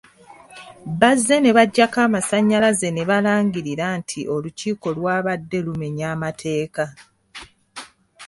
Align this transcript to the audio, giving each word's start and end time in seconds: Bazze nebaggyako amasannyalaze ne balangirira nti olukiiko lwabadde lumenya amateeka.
Bazze 0.99 1.35
nebaggyako 1.41 1.97
amasannyalaze 2.07 2.87
ne 2.91 3.03
balangirira 3.09 3.85
nti 3.99 4.19
olukiiko 4.35 4.87
lwabadde 4.97 5.57
lumenya 5.65 6.05
amateeka. 6.15 6.85